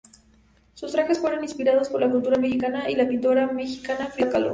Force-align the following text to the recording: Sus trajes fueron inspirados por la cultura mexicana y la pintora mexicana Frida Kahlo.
Sus 0.73 0.93
trajes 0.93 1.19
fueron 1.19 1.43
inspirados 1.43 1.89
por 1.89 2.01
la 2.01 2.09
cultura 2.09 2.39
mexicana 2.39 2.89
y 2.89 2.95
la 2.95 3.07
pintora 3.07 3.45
mexicana 3.53 4.07
Frida 4.07 4.31
Kahlo. 4.31 4.49